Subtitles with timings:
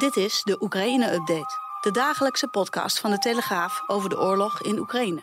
[0.00, 1.58] Dit is de Oekraïne-update.
[1.80, 5.20] De dagelijkse podcast van de Telegraaf over de oorlog in Oekraïne.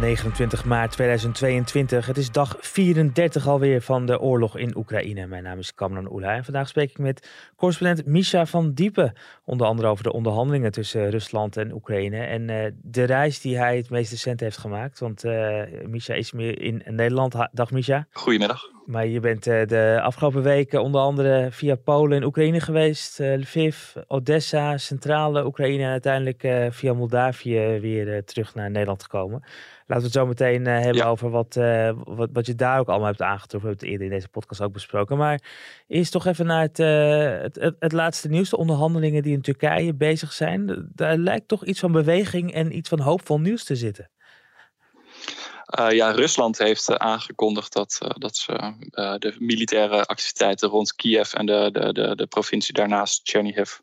[0.00, 2.06] 29 maart 2022.
[2.06, 5.26] Het is dag 34 alweer van de oorlog in Oekraïne.
[5.26, 9.12] Mijn naam is Kamran Oela en vandaag spreek ik met correspondent Misha van Diepen.
[9.44, 12.18] Onder andere over de onderhandelingen tussen Rusland en Oekraïne.
[12.18, 14.98] En uh, de reis die hij het meest recent heeft gemaakt.
[14.98, 17.34] Want uh, Misha is meer in Nederland.
[17.52, 18.06] Dag Misha.
[18.12, 18.79] Goedemiddag.
[18.90, 23.18] Maar je bent uh, de afgelopen weken onder andere via Polen en Oekraïne geweest.
[23.18, 29.40] Lviv, Odessa, centrale Oekraïne en uiteindelijk via Moldavië weer terug naar Nederland gekomen.
[29.86, 31.54] Laten we het zo meteen hebben over wat,
[32.04, 33.60] wat, wat je daar ook allemaal hebt aangetroffen.
[33.60, 35.16] We hebben het eerder in deze podcast ook besproken.
[35.16, 35.40] Maar
[35.86, 38.50] eerst toch even naar het, het, het, het, laatste nieuws.
[38.50, 40.90] De onderhandelingen die in Turkije bezig zijn.
[40.94, 44.10] Daar lijkt toch iets van beweging en iets van hoopvol nieuws te zitten.
[45.78, 48.74] Uh, ja, Rusland heeft uh, aangekondigd dat, uh, dat ze
[49.18, 53.78] de militaire activiteiten rond Kiev en de, de, de, de provincie daarnaast, Chernihiv,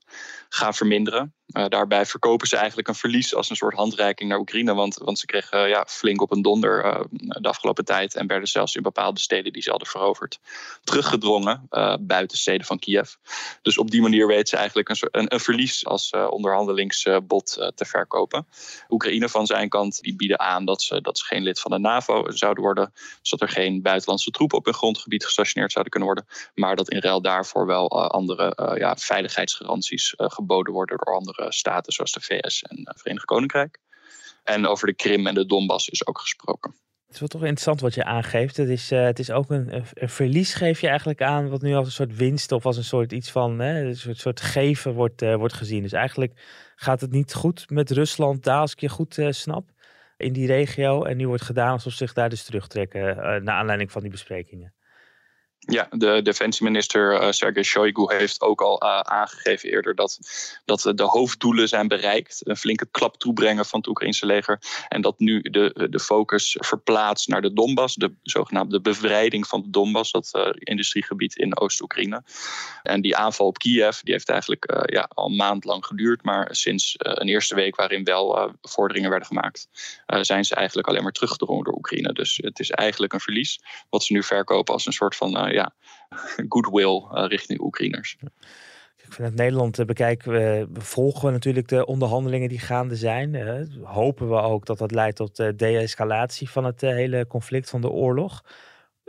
[0.49, 1.31] gaan verminderen.
[1.47, 4.73] Uh, daarbij verkopen ze eigenlijk een verlies als een soort handreiking naar Oekraïne.
[4.73, 8.15] Want, want ze kregen ja, flink op een donder uh, de afgelopen tijd.
[8.15, 10.39] En werden zelfs in bepaalde steden die ze hadden veroverd
[10.83, 11.67] teruggedrongen
[11.99, 13.13] buiten steden van Kiev.
[13.61, 18.47] Dus op die manier weten ze eigenlijk een, een, een verlies als onderhandelingsbod te verkopen.
[18.89, 21.79] Oekraïne van zijn kant die bieden aan dat ze, dat ze geen lid van de
[21.79, 22.93] NAVO zouden worden.
[23.21, 26.27] Zodat er geen buitenlandse troepen op hun grondgebied gestationeerd zouden kunnen worden.
[26.53, 32.11] Maar dat in ruil daarvoor wel andere ja, veiligheidsgaranties geboden worden door andere staten zoals
[32.11, 33.79] de VS en het Verenigd Koninkrijk.
[34.43, 36.75] En over de Krim en de Donbass is ook gesproken.
[37.05, 38.57] Het is wel toch interessant wat je aangeeft.
[38.57, 41.73] Het is, uh, het is ook een, een, verlies, geef je eigenlijk aan, wat nu
[41.73, 44.93] als een soort winst of als een soort iets van hè, een soort, soort geven
[44.93, 45.81] wordt, uh, wordt gezien.
[45.81, 46.33] Dus eigenlijk
[46.75, 49.69] gaat het niet goed met Rusland daar, als ik je goed snap,
[50.17, 51.03] in die regio.
[51.03, 54.73] En nu wordt gedaan alsof ze zich daar dus terugtrekken, naar aanleiding van die besprekingen.
[55.69, 60.19] Ja, de defensieminister uh, Sergei Shoigu heeft ook al uh, aangegeven eerder dat,
[60.65, 62.41] dat de hoofddoelen zijn bereikt.
[62.43, 64.59] Een flinke klap toebrengen van het Oekraïnse leger.
[64.87, 69.69] En dat nu de, de focus verplaatst naar de Donbass, de zogenaamde bevrijding van de
[69.69, 72.23] Donbass, dat uh, industriegebied in Oost-Oekraïne.
[72.83, 76.23] En die aanval op Kiev die heeft eigenlijk ja, al een maand lang geduurd.
[76.23, 79.67] Maar sinds een eerste week waarin wel vorderingen werden gemaakt,
[80.05, 82.13] zijn ze eigenlijk alleen maar teruggedrongen door Oekraïne.
[82.13, 85.73] Dus het is eigenlijk een verlies wat ze nu verkopen als een soort van ja,
[86.53, 88.17] goodwill uh, richting Oekraïners.
[89.15, 93.35] Het Nederland bekijken, we, volgen we natuurlijk de onderhandelingen die gaande zijn.
[93.83, 97.89] Hopen we ook dat dat leidt tot de de-escalatie van het hele conflict, van de
[97.89, 98.43] oorlog.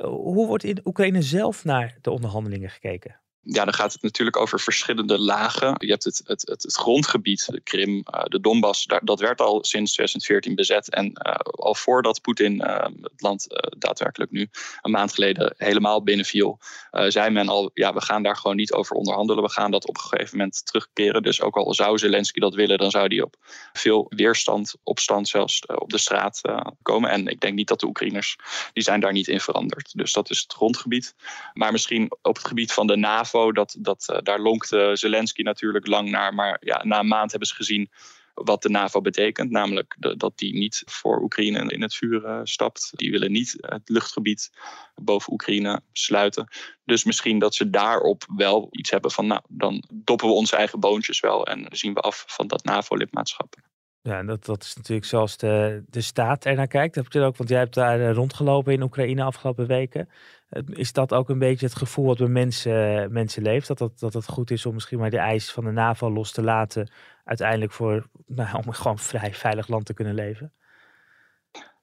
[0.02, 3.20] hoe wordt in Oekraïne zelf naar de onderhandelingen gekeken?
[3.50, 5.74] Ja, dan gaat het natuurlijk over verschillende lagen.
[5.78, 9.64] Je hebt het, het, het, grondgebied, de Krim, uh, de Donbass, daar, dat werd al
[9.64, 10.90] sinds 2014 bezet.
[10.90, 13.46] En uh, al voordat Poetin uh, het land
[13.78, 14.48] daadwerkelijk nu
[14.82, 16.58] een maand geleden helemaal binnenviel,
[16.90, 19.42] zei men al, ja, we gaan daar gewoon niet over onderhandelen.
[19.42, 21.22] We gaan dat op een gegeven moment terugkeren.
[21.22, 23.36] Dus ook al zou Zelensky dat willen, dan zou die op
[23.72, 26.40] veel weerstand, opstand zelfs op de straat
[26.82, 27.10] komen.
[27.10, 28.36] En ik denk niet dat de Oekraïners,
[28.72, 29.90] die zijn daar niet in veranderd.
[29.92, 31.14] Dus dat is het grondgebied.
[31.52, 33.37] Maar misschien op het gebied van de NAVO
[33.78, 36.34] dat, uh, daar lonkte Zelensky natuurlijk lang naar.
[36.34, 37.90] Maar ja, na een maand hebben ze gezien
[38.34, 39.50] wat de NAVO betekent.
[39.50, 42.90] Namelijk dat die niet voor Oekraïne in het vuur uh, stapt.
[42.92, 44.50] Die willen niet het luchtgebied
[44.94, 46.48] boven Oekraïne sluiten.
[46.84, 49.26] Dus misschien dat ze daarop wel iets hebben van...
[49.26, 51.46] nou, dan doppen we onze eigen boontjes wel...
[51.46, 53.54] en zien we af van dat NAVO-lidmaatschap.
[54.02, 56.94] Ja, dat, dat is natuurlijk zoals de, de staat er naar kijkt.
[56.94, 60.08] Heb je ook, want jij hebt daar eh, rondgelopen in Oekraïne afgelopen weken.
[60.66, 63.66] Is dat ook een beetje het gevoel wat bij mensen, mensen leeft?
[63.66, 66.32] Dat, dat, dat het goed is om misschien maar de eis van de NAVO los
[66.32, 66.90] te laten.
[67.24, 70.52] Uiteindelijk voor, nou, om gewoon vrij veilig land te kunnen leven?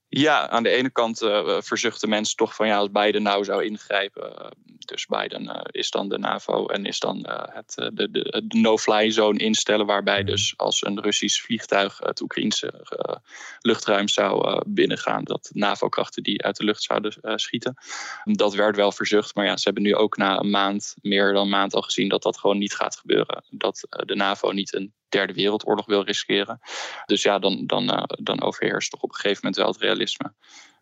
[0.09, 3.63] Ja, aan de ene kant uh, verzuchten mensen toch van ja, als Biden nou zou
[3.63, 4.31] ingrijpen.
[4.41, 4.47] Uh,
[4.77, 9.11] dus Biden uh, is dan de NAVO en is dan het, de, de, de no-fly
[9.11, 9.85] zone instellen.
[9.85, 10.25] Waarbij mhm.
[10.25, 12.85] dus als een Russisch vliegtuig het Oekraïnse
[13.59, 17.77] luchtruim zou binnengaan, dat NAVO-krachten die uit de lucht zouden schieten.
[18.23, 21.43] Dat werd wel verzucht, maar ja, ze hebben nu ook na een maand, meer dan
[21.43, 23.43] een maand al gezien dat dat gewoon niet gaat gebeuren.
[23.49, 26.59] Dat de NAVO niet een derde wereldoorlog wil riskeren.
[27.05, 30.33] Dus ja, dan, dan, uh, dan overheerst toch op een gegeven moment wel het realisme.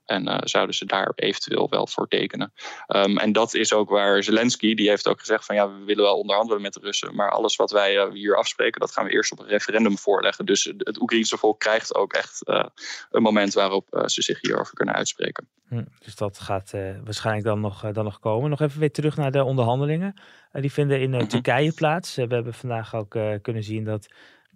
[0.05, 2.53] En uh, zouden ze daar eventueel wel voor tekenen.
[2.87, 6.03] Um, en dat is ook waar Zelensky, die heeft ook gezegd van ja, we willen
[6.03, 7.15] wel onderhandelen met de Russen.
[7.15, 10.45] Maar alles wat wij uh, hier afspreken, dat gaan we eerst op een referendum voorleggen.
[10.45, 12.65] Dus het Oekraïnse volk krijgt ook echt uh,
[13.11, 15.47] een moment waarop ze zich hierover kunnen uitspreken.
[15.67, 16.71] Hm, dus dat gaat
[17.03, 18.49] waarschijnlijk dan nog, dan nog komen.
[18.49, 20.21] Nog even weer terug naar de onderhandelingen.
[20.51, 22.15] die vinden in mm Turkije plaats.
[22.15, 24.07] we hebben vandaag ook kunnen zien dat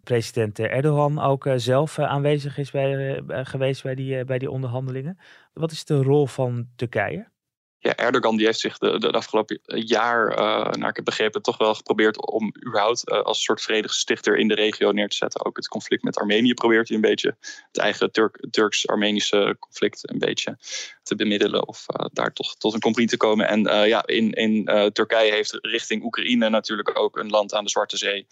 [0.08, 4.52] president Erdogan ook eh, zelf eh, aanwezig is bij, eh, geweest bij die, bij die
[4.52, 5.20] onderhandelingen.
[5.54, 7.36] Wat is de rol van Turkije?
[7.80, 10.36] ja, Erdogan die heeft zich de, afgelopen jaar,
[10.78, 14.92] naar ik heb begrepen, toch wel geprobeerd om überhaupt als soort vredestichter in de regio
[14.92, 15.46] neer te zetten.
[15.46, 17.38] Ook het conflict met Armenië probeert hij een beetje,
[17.72, 20.58] het eigen Turk, Turks-Armenische conflict een beetje
[21.04, 23.48] te bemiddelen of daar toch tot een compromis te komen.
[23.48, 27.98] En ja, in, in Turkije heeft richting Oekraïne natuurlijk ook een land aan de Zwarte
[27.98, 28.28] Zee,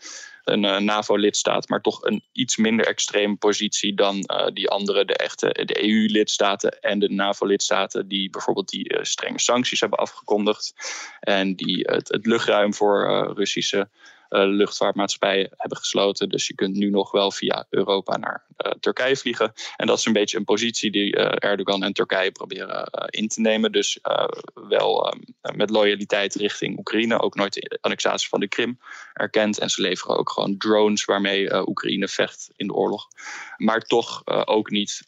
[0.45, 5.83] een NAVO-lidstaat, maar toch een iets minder extreme positie dan die andere, de echte de
[5.83, 10.73] EU-lidstaten en de NAVO-lidstaten, die bijvoorbeeld die strenge sancties hebben afgekondigd.
[11.19, 13.89] En die het, het luchtruim voor Russische
[14.43, 16.29] luchtvaartmaatschappijen hebben gesloten.
[16.29, 19.53] Dus je kunt nu nog wel via Europa naar uh, Turkije vliegen.
[19.77, 23.71] En dat is een beetje een positie die Erdogan en Turkije proberen in te nemen.
[23.71, 23.99] Dus
[24.53, 27.21] wel um, met loyaliteit richting Oekraïne.
[27.21, 28.79] Ook nooit de annexatie van de Krim
[29.13, 29.59] erkend.
[29.59, 33.07] En ze leveren ook gewoon drones waarmee Oekraïne vecht in de oorlog.
[33.57, 35.05] Maar toch ook niet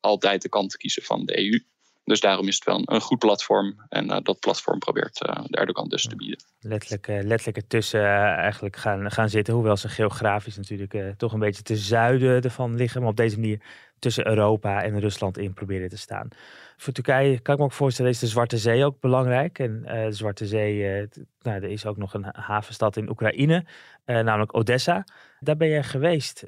[0.00, 1.60] altijd de kant kiezen van de EU.
[2.08, 3.74] Dus daarom is het wel een, goed platform.
[3.88, 6.38] En uh, dat platform probeert uh, de Erdogan dus te bieden.
[6.60, 8.04] Letterlijk, uh, letterlijk ertussen
[8.36, 9.54] eigenlijk gaan, gaan zitten.
[9.54, 13.00] Hoewel ze geografisch natuurlijk toch een beetje te zuiden ervan liggen.
[13.00, 13.60] Maar op deze manier
[13.98, 16.28] tussen Europa en Rusland in proberen te staan.
[16.76, 19.58] Voor Turkije kan ik me ook voorstellen is de Zwarte Zee ook belangrijk.
[19.58, 21.08] En de Zwarte Zee,
[21.42, 23.64] nou, er is ook nog een havenstad in Oekraïne,
[24.04, 25.04] namelijk Odessa.
[25.40, 26.44] Daar ben jij geweest.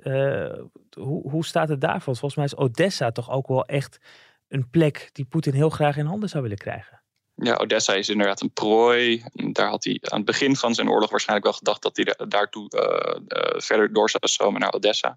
[0.99, 2.17] hoe, hoe staat het daarvoor?
[2.17, 4.01] Volgens mij is Odessa toch ook wel echt
[4.51, 7.03] een plek die Poetin heel graag in handen zou willen krijgen.
[7.35, 9.25] Ja, Odessa is inderdaad een prooi.
[9.33, 12.71] Daar had hij aan het begin van zijn oorlog waarschijnlijk wel gedacht dat hij daartoe
[12.71, 15.17] uh, uh, verder door zou stromen naar Odessa.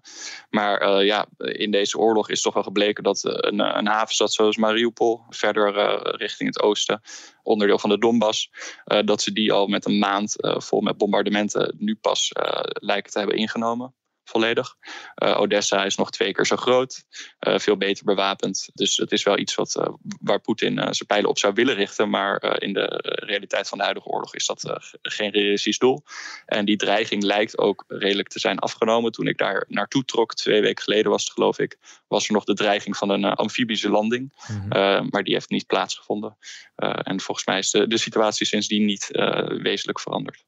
[0.50, 4.56] Maar uh, ja, in deze oorlog is toch wel gebleken dat een, een havenstad zoals
[4.56, 5.72] Mariupol, verder
[6.16, 7.00] richting het oosten,
[7.42, 8.50] onderdeel van de Donbass,
[9.04, 12.30] dat ze die al met een maand vol met bombardementen nu pas
[12.64, 14.74] lijken te hebben ingenomen volledig.
[15.22, 17.04] Uh, Odessa is nog twee keer zo groot,
[17.48, 18.68] uh, veel beter bewapend.
[18.74, 19.86] Dus het is wel iets wat, uh,
[20.20, 22.10] waar Poetin zijn pijlen op zou willen richten.
[22.10, 26.02] Maar in de realiteit van de huidige oorlog is dat geen realistisch doel.
[26.46, 29.12] En die dreiging lijkt ook redelijk te zijn afgenomen.
[29.12, 31.76] Toen ik daar naartoe trok, twee weken geleden was het geloof ik,
[32.08, 34.32] was er nog de dreiging van een amfibische landing.
[34.48, 35.06] Mhm.
[35.10, 36.36] maar die heeft niet plaatsgevonden.
[37.02, 39.08] en volgens mij is de, de situatie sindsdien niet
[39.62, 40.44] wezenlijk veranderd.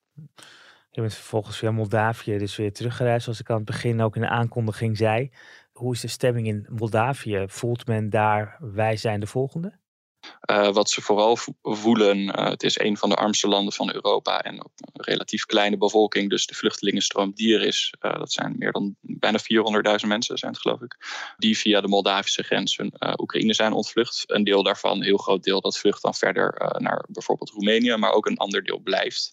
[0.97, 4.23] Je bent vervolgens via Moldavië dus weer teruggereisd, zoals ik aan het begin ook in
[4.23, 5.31] de aankondiging zei.
[5.73, 7.45] Hoe is de stemming in Moldavië?
[7.49, 9.79] Voelt men daar, wij zijn de volgende?
[10.51, 14.43] Uh, wat ze vooral voelen, uh, het is een van de armste landen van Europa
[14.43, 16.31] en een relatief kleine bevolking.
[16.31, 20.53] Dus de vluchtelingenstroom die er is, uh, dat zijn meer dan bijna 400.000 mensen zijn
[20.53, 20.97] het geloof ik.
[21.37, 24.25] Die via de Moldavische grens hun Oekraïne zijn ontvlucht.
[24.27, 27.97] Een deel daarvan, een heel groot deel, dat vlucht dan verder naar bijvoorbeeld Roemenië.
[27.97, 29.33] Maar ook een ander deel blijft.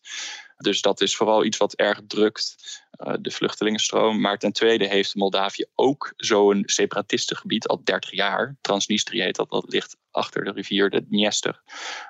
[0.57, 2.82] Dus dat is vooral iets wat erg drukt,
[3.21, 4.21] de vluchtelingenstroom.
[4.21, 8.57] Maar ten tweede heeft Moldavië ook zo'n separatistengebied al 30 jaar.
[8.61, 11.61] Transnistrië heet dat, dat ligt achter de rivier de Dniester,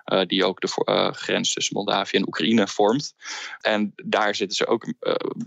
[0.06, 3.14] uh, die ook de uh, grens tussen Moldavië en Oekraïne vormt.
[3.62, 4.94] En daar zitten ze ook,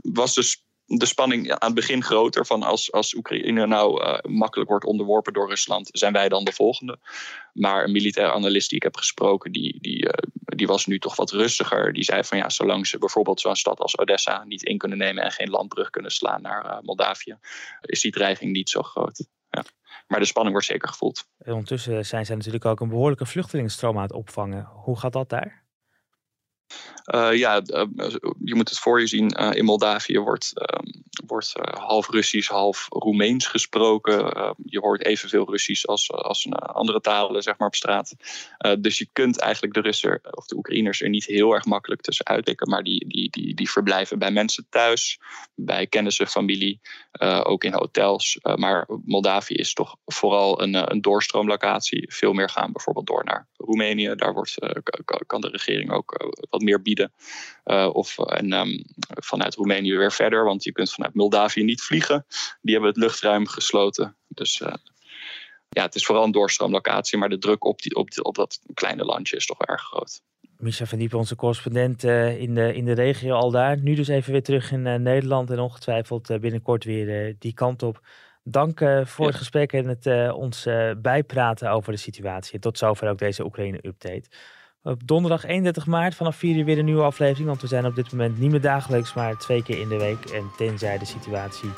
[0.02, 2.46] was dus de spanning aan het begin groter.
[2.46, 6.52] Van als, als Oekraïne nou uh, makkelijk wordt onderworpen door Rusland, zijn wij dan de
[6.52, 6.98] volgende.
[7.52, 11.16] Maar een militair analist die ik heb gesproken, die, die, uh, die was nu toch
[11.16, 11.92] wat rustiger.
[11.92, 15.24] Die zei van ja, zolang ze bijvoorbeeld zo'n stad als Odessa niet in kunnen nemen
[15.24, 17.38] en geen landbrug kunnen slaan naar uh, Moldavië,
[17.80, 19.26] is die dreiging niet zo groot.
[19.50, 19.64] Ja.
[20.06, 21.24] Maar de spanning wordt zeker gevoeld.
[21.38, 24.64] En ondertussen zijn zij natuurlijk ook een behoorlijke vluchtelingenstroom aan het opvangen.
[24.64, 25.65] Hoe gaat dat daar?
[27.14, 27.84] Uh, ja, uh,
[28.44, 29.40] je moet het voor je zien.
[29.40, 30.52] Uh, in Moldavië wordt,
[31.26, 34.16] wordt half Russisch, half Roemeens gesproken.
[34.64, 38.14] je hoort evenveel Russisch als, als andere talen zeg maar, op straat.
[38.78, 42.26] dus je kunt eigenlijk de Russen of de Oekraïners er niet heel erg makkelijk tussen
[42.26, 42.70] uitpikken.
[42.70, 45.20] Maar die, die, die, die verblijven bij mensen thuis,
[45.54, 46.80] bij kennissen, familie,
[47.42, 48.38] ook in hotels.
[48.54, 52.12] maar Moldavië is toch vooral een, een doorstroomlocatie.
[52.12, 54.14] Veel meer gaan bijvoorbeeld door naar Roemenië.
[54.14, 54.54] Daar wordt,
[55.26, 57.12] kan de regering ook wat meer bieden.
[57.92, 62.26] Of en, um, vanuit Roemenië weer verder, want je kunt vanuit Moldavië niet vliegen.
[62.60, 64.16] Die hebben het luchtruim gesloten.
[64.28, 64.74] Dus uh,
[65.68, 68.60] ja, het is vooral een doorstroomlocatie, maar de druk op, die, op, die, op dat
[68.74, 70.22] kleine landje is toch erg groot.
[70.56, 73.78] Micha van Diepen, onze correspondent uh, in, de, in de regio al daar.
[73.78, 78.06] Nu dus even weer terug in Nederland en ongetwijfeld binnenkort weer die kant op.
[78.42, 82.58] Dank voor het gesprek en het ons bijpraten over de situatie.
[82.58, 84.28] Tot zover ook deze Oekraïne-update.
[84.86, 87.48] Op donderdag 31 maart vanaf 4 uur weer een nieuwe aflevering.
[87.48, 90.24] Want we zijn op dit moment niet meer dagelijks, maar twee keer in de week.
[90.24, 91.70] En tenzij de situatie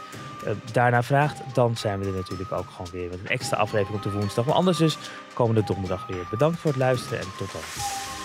[0.45, 3.97] uh, daarna vraagt, dan zijn we er natuurlijk ook gewoon weer met een extra aflevering
[3.97, 4.45] op de woensdag.
[4.45, 4.99] Maar anders dus
[5.33, 6.27] komende donderdag weer.
[6.31, 8.18] Bedankt voor het luisteren en tot dan.